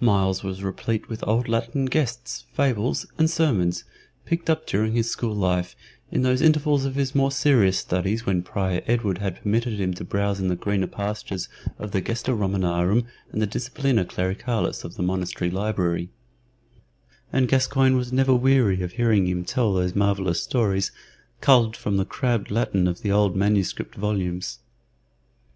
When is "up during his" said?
4.50-5.08